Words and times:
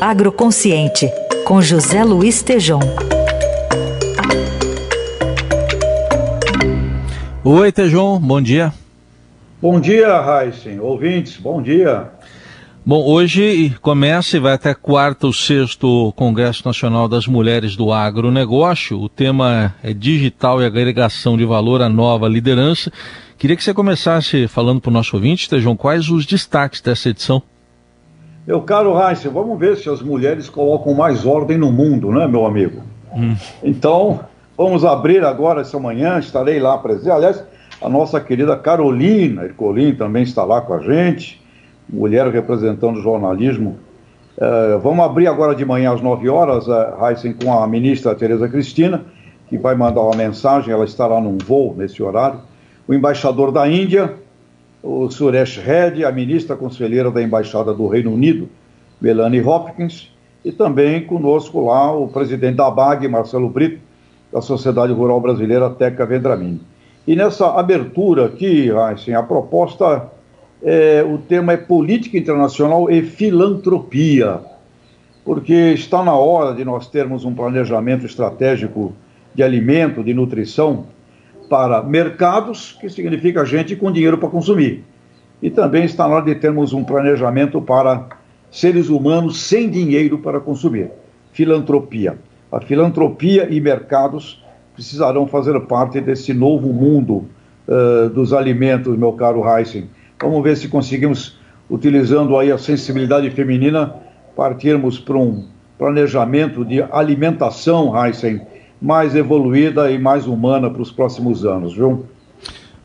Agroconsciente, 0.00 1.10
com 1.44 1.60
José 1.60 2.04
Luiz 2.04 2.40
Tejom. 2.40 2.78
Oi, 7.42 7.72
Tejom, 7.72 8.20
bom 8.20 8.40
dia. 8.40 8.72
Bom 9.60 9.80
dia, 9.80 10.06
Heisen, 10.24 10.78
ouvintes, 10.78 11.36
bom 11.36 11.60
dia. 11.60 12.12
Bom, 12.86 13.04
hoje 13.04 13.74
começa 13.82 14.36
e 14.36 14.40
vai 14.40 14.52
até 14.52 14.72
quarto 14.72 15.24
ou 15.24 15.32
sexto 15.32 16.12
Congresso 16.14 16.62
Nacional 16.64 17.08
das 17.08 17.26
Mulheres 17.26 17.74
do 17.74 17.92
Agronegócio. 17.92 19.00
O 19.00 19.08
tema 19.08 19.74
é 19.82 19.92
digital 19.92 20.62
e 20.62 20.64
agregação 20.64 21.36
de 21.36 21.44
valor 21.44 21.82
à 21.82 21.88
nova 21.88 22.28
liderança. 22.28 22.92
Queria 23.36 23.56
que 23.56 23.64
você 23.64 23.74
começasse 23.74 24.46
falando 24.46 24.80
para 24.80 24.90
o 24.90 24.92
nosso 24.92 25.16
ouvinte, 25.16 25.50
Tejão, 25.50 25.76
quais 25.76 26.08
os 26.08 26.24
destaques 26.24 26.80
dessa 26.80 27.08
edição? 27.08 27.42
Meu 28.48 28.62
caro 28.62 28.98
Heisen, 28.98 29.30
vamos 29.30 29.58
ver 29.58 29.76
se 29.76 29.90
as 29.90 30.00
mulheres 30.00 30.48
colocam 30.48 30.94
mais 30.94 31.26
ordem 31.26 31.58
no 31.58 31.70
mundo, 31.70 32.10
né, 32.10 32.26
meu 32.26 32.46
amigo? 32.46 32.80
Hum. 33.14 33.36
Então, 33.62 34.20
vamos 34.56 34.86
abrir 34.86 35.22
agora 35.22 35.60
essa 35.60 35.78
manhã, 35.78 36.18
estarei 36.18 36.58
lá 36.58 36.78
presente. 36.78 37.10
Aliás, 37.10 37.44
a 37.78 37.90
nossa 37.90 38.18
querida 38.18 38.56
Carolina 38.56 39.44
Ercolim 39.44 39.94
também 39.94 40.22
está 40.22 40.44
lá 40.44 40.62
com 40.62 40.72
a 40.72 40.78
gente, 40.78 41.44
mulher 41.86 42.26
representando 42.28 42.96
o 42.96 43.02
jornalismo. 43.02 43.76
Uh, 44.38 44.78
vamos 44.78 45.04
abrir 45.04 45.26
agora 45.26 45.54
de 45.54 45.66
manhã 45.66 45.92
às 45.92 46.00
9 46.00 46.30
horas, 46.30 46.66
uh, 46.68 47.04
Heisen, 47.04 47.34
com 47.34 47.52
a 47.52 47.66
ministra 47.66 48.14
Tereza 48.14 48.48
Cristina, 48.48 49.04
que 49.46 49.58
vai 49.58 49.74
mandar 49.74 50.00
uma 50.00 50.16
mensagem, 50.16 50.72
ela 50.72 50.86
estará 50.86 51.20
num 51.20 51.36
voo 51.36 51.74
nesse 51.76 52.02
horário. 52.02 52.40
O 52.88 52.94
embaixador 52.94 53.52
da 53.52 53.68
Índia, 53.68 54.14
o 54.82 55.10
Suresh 55.10 55.58
Reddy, 55.58 56.04
a 56.04 56.12
ministra 56.12 56.56
conselheira 56.56 57.10
da 57.10 57.22
Embaixada 57.22 57.74
do 57.74 57.86
Reino 57.88 58.12
Unido, 58.12 58.48
Melanie 59.00 59.42
Hopkins, 59.42 60.12
e 60.44 60.52
também 60.52 61.04
conosco 61.04 61.64
lá 61.64 61.92
o 61.92 62.08
presidente 62.08 62.56
da 62.56 62.70
BAG, 62.70 63.08
Marcelo 63.08 63.48
Brito, 63.48 63.80
da 64.32 64.40
Sociedade 64.40 64.92
Rural 64.92 65.20
Brasileira, 65.20 65.70
Teca 65.70 66.06
Vendramini. 66.06 66.60
E 67.06 67.16
nessa 67.16 67.58
abertura 67.58 68.26
aqui, 68.26 68.70
assim, 68.70 69.14
a 69.14 69.22
proposta, 69.22 70.08
é, 70.62 71.02
o 71.02 71.18
tema 71.18 71.54
é 71.54 71.56
política 71.56 72.18
internacional 72.18 72.90
e 72.90 73.02
filantropia, 73.02 74.40
porque 75.24 75.54
está 75.54 76.02
na 76.02 76.14
hora 76.14 76.54
de 76.54 76.64
nós 76.64 76.86
termos 76.86 77.24
um 77.24 77.34
planejamento 77.34 78.04
estratégico 78.06 78.92
de 79.34 79.42
alimento, 79.42 80.04
de 80.04 80.12
nutrição, 80.12 80.86
para 81.48 81.82
mercados, 81.82 82.76
que 82.80 82.88
significa 82.88 83.44
gente 83.44 83.74
com 83.74 83.90
dinheiro 83.90 84.18
para 84.18 84.28
consumir. 84.28 84.84
E 85.40 85.50
também 85.50 85.84
está 85.84 86.06
na 86.06 86.16
hora 86.16 86.24
de 86.24 86.34
termos 86.34 86.72
um 86.72 86.84
planejamento 86.84 87.60
para 87.60 88.08
seres 88.50 88.88
humanos 88.88 89.40
sem 89.40 89.70
dinheiro 89.70 90.18
para 90.18 90.40
consumir. 90.40 90.90
Filantropia. 91.32 92.18
A 92.50 92.60
filantropia 92.60 93.46
e 93.50 93.60
mercados 93.60 94.42
precisarão 94.74 95.26
fazer 95.26 95.58
parte 95.60 96.00
desse 96.00 96.32
novo 96.32 96.72
mundo 96.72 97.26
uh, 97.68 98.08
dos 98.10 98.32
alimentos, 98.32 98.96
meu 98.96 99.12
caro 99.12 99.42
Heisen. 99.46 99.88
Vamos 100.20 100.42
ver 100.42 100.56
se 100.56 100.68
conseguimos, 100.68 101.38
utilizando 101.68 102.36
aí 102.38 102.50
a 102.50 102.58
sensibilidade 102.58 103.30
feminina, 103.30 103.94
partirmos 104.34 104.98
para 104.98 105.16
um 105.16 105.46
planejamento 105.76 106.64
de 106.64 106.82
alimentação, 106.82 107.92
Heisen, 107.94 108.40
mais 108.80 109.14
evoluída 109.14 109.90
e 109.90 109.98
mais 109.98 110.26
humana 110.26 110.70
para 110.70 110.82
os 110.82 110.90
próximos 110.90 111.44
anos, 111.44 111.74
viu? 111.74 112.06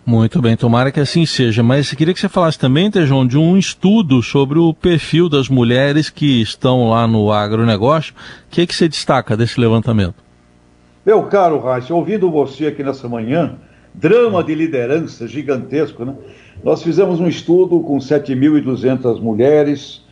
Muito 0.06 0.42
bem, 0.42 0.58
tomara 0.58 0.92
que 0.92 1.00
assim 1.00 1.26
seja. 1.26 1.64
Mas 1.64 1.94
queria 1.94 2.14
que 2.14 2.20
você 2.20 2.28
falasse 2.28 2.60
também, 2.60 2.92
Tejão, 2.92 3.26
de 3.26 3.38
um 3.38 3.58
estudo 3.58 4.22
sobre 4.22 4.60
o 4.60 4.74
perfil 4.74 5.30
das 5.30 5.48
mulheres 5.48 6.10
que 6.10 6.42
estão 6.42 6.90
lá 6.90 7.08
no 7.08 7.32
agronegócio. 7.32 8.14
O 8.14 8.50
que, 8.50 8.62
é 8.62 8.66
que 8.66 8.76
você 8.76 8.90
destaca 8.90 9.38
desse 9.38 9.60
levantamento? 9.60 10.16
Meu 11.06 11.24
caro 11.24 11.60
Raíssa, 11.60 11.94
ouvindo 11.94 12.30
você 12.30 12.68
aqui 12.68 12.84
nessa 12.84 13.08
manhã, 13.08 13.56
drama 13.94 14.44
de 14.44 14.53
liderança 14.56 15.26
gigantesco, 15.26 16.03
né? 16.03 16.16
Nós 16.64 16.84
fizemos 16.84 17.20
um 17.20 17.28
estudo 17.28 17.80
com 17.80 17.98
7.200 17.98 19.22
mulheres 19.22 20.03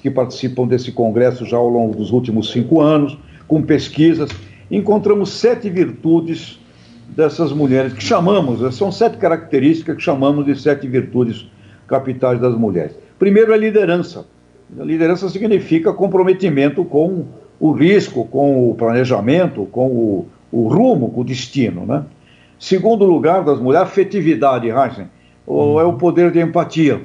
que 0.00 0.10
participam 0.10 0.66
desse 0.66 0.90
congresso 0.90 1.44
já 1.44 1.56
ao 1.56 1.68
longo 1.68 1.94
dos 1.94 2.10
últimos 2.10 2.50
cinco 2.50 2.80
anos, 2.80 3.16
com 3.46 3.62
pesquisas 3.62 4.30
encontramos 4.70 5.30
sete 5.32 5.70
virtudes 5.70 6.60
dessas 7.08 7.52
mulheres, 7.52 7.92
que 7.92 8.02
chamamos, 8.02 8.74
são 8.76 8.92
sete 8.92 9.16
características 9.16 9.96
que 9.96 10.02
chamamos 10.02 10.44
de 10.44 10.54
sete 10.60 10.86
virtudes 10.86 11.46
capitais 11.86 12.40
das 12.40 12.54
mulheres. 12.54 12.96
Primeiro 13.18 13.52
é 13.52 13.56
liderança. 13.56 14.26
A 14.78 14.84
liderança 14.84 15.28
significa 15.28 15.92
comprometimento 15.92 16.84
com 16.84 17.24
o 17.58 17.72
risco, 17.72 18.26
com 18.26 18.70
o 18.70 18.74
planejamento, 18.74 19.66
com 19.66 19.88
o, 19.88 20.28
o 20.52 20.68
rumo, 20.68 21.10
com 21.10 21.22
o 21.22 21.24
destino. 21.24 21.86
Né? 21.86 22.04
Segundo 22.58 23.04
lugar 23.04 23.42
das 23.44 23.58
mulheres, 23.58 23.88
afetividade, 23.88 24.68
Heisen, 24.68 25.08
ou 25.46 25.80
é 25.80 25.84
o 25.84 25.94
poder 25.94 26.30
de 26.30 26.40
empatia. 26.40 27.00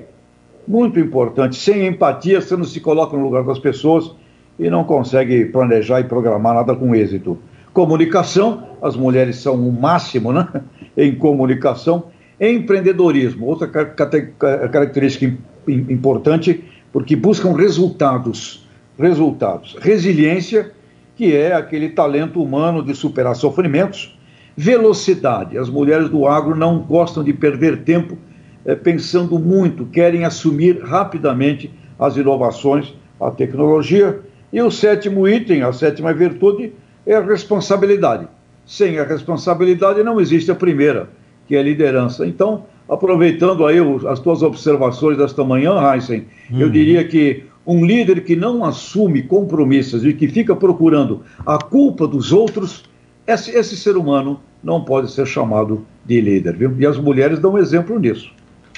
Muito 0.67 0.99
importante. 0.99 1.55
Sem 1.55 1.87
empatia, 1.87 2.41
você 2.41 2.55
não 2.55 2.65
se 2.65 2.79
coloca 2.79 3.15
no 3.15 3.23
lugar 3.23 3.43
das 3.43 3.59
pessoas 3.59 4.11
e 4.59 4.69
não 4.69 4.83
consegue 4.83 5.45
planejar 5.45 6.01
e 6.01 6.03
programar 6.03 6.53
nada 6.53 6.75
com 6.75 6.93
êxito. 6.93 7.37
Comunicação, 7.73 8.67
as 8.81 8.95
mulheres 8.95 9.37
são 9.37 9.55
o 9.55 9.71
máximo 9.71 10.31
né? 10.31 10.47
em 10.95 11.15
comunicação. 11.15 12.05
Empreendedorismo, 12.39 13.47
outra 13.47 13.67
característica 13.67 15.33
importante, 15.67 16.63
porque 16.91 17.15
buscam 17.15 17.53
resultados. 17.53 18.67
Resultados. 18.97 19.75
Resiliência, 19.79 20.71
que 21.15 21.35
é 21.35 21.53
aquele 21.53 21.89
talento 21.89 22.41
humano 22.41 22.83
de 22.83 22.93
superar 22.93 23.35
sofrimentos. 23.35 24.17
Velocidade, 24.55 25.57
as 25.57 25.67
mulheres 25.67 26.09
do 26.09 26.27
agro 26.27 26.55
não 26.55 26.79
gostam 26.79 27.23
de 27.23 27.33
perder 27.33 27.83
tempo 27.83 28.17
é, 28.65 28.75
pensando 28.75 29.39
muito, 29.39 29.85
querem 29.87 30.25
assumir 30.25 30.79
rapidamente 30.83 31.71
as 31.97 32.15
inovações, 32.17 32.93
a 33.19 33.31
tecnologia. 33.31 34.21
E 34.51 34.61
o 34.61 34.69
sétimo 34.69 35.27
item, 35.27 35.63
a 35.63 35.73
sétima 35.73 36.13
virtude, 36.13 36.71
é 37.05 37.15
a 37.15 37.21
responsabilidade. 37.21 38.27
Sem 38.65 38.99
a 38.99 39.03
responsabilidade 39.03 40.03
não 40.03 40.19
existe 40.21 40.51
a 40.51 40.55
primeira, 40.55 41.09
que 41.47 41.55
é 41.55 41.59
a 41.59 41.63
liderança. 41.63 42.25
Então, 42.25 42.65
aproveitando 42.89 43.65
aí 43.65 43.77
as 44.07 44.19
tuas 44.19 44.41
observações 44.41 45.17
desta 45.17 45.43
manhã, 45.43 45.73
Heisen, 45.93 46.25
hum. 46.51 46.59
eu 46.59 46.69
diria 46.69 47.03
que 47.03 47.43
um 47.65 47.85
líder 47.85 48.23
que 48.23 48.35
não 48.35 48.63
assume 48.63 49.23
compromissos 49.23 50.05
e 50.05 50.13
que 50.13 50.27
fica 50.27 50.55
procurando 50.55 51.23
a 51.45 51.57
culpa 51.57 52.07
dos 52.07 52.31
outros, 52.31 52.83
esse, 53.25 53.51
esse 53.51 53.77
ser 53.77 53.95
humano 53.95 54.39
não 54.63 54.83
pode 54.83 55.11
ser 55.11 55.25
chamado 55.25 55.85
de 56.05 56.19
líder, 56.19 56.57
viu? 56.57 56.75
E 56.77 56.85
as 56.85 56.97
mulheres 56.97 57.39
dão 57.39 57.57
exemplo 57.57 57.97
nisso. 57.99 58.31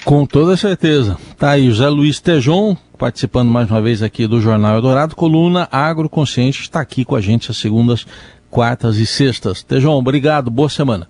Com 0.04 0.26
toda 0.26 0.56
certeza. 0.56 1.18
Tá 1.38 1.52
aí, 1.52 1.68
José 1.68 1.90
Luiz 1.90 2.20
Tejon, 2.20 2.78
participando 2.96 3.50
mais 3.50 3.70
uma 3.70 3.82
vez 3.82 4.02
aqui 4.02 4.28
do 4.28 4.40
Jornal 4.42 4.76
Eldorado, 4.76 5.16
coluna 5.16 5.68
Agroconsciente, 5.72 6.62
está 6.62 6.80
aqui 6.80 7.06
com 7.06 7.16
a 7.16 7.22
gente 7.22 7.52
às 7.52 7.58
segundas, 7.58 8.06
quartas 8.50 8.98
e 8.98 9.06
sextas. 9.06 9.64
Tejon, 9.64 9.98
obrigado, 9.98 10.50
boa 10.50 10.70
semana. 10.70 11.08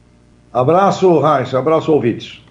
Abraço, 0.53 1.19
Raíssa, 1.19 1.59
abraço, 1.59 1.91
ouvintes. 1.91 2.44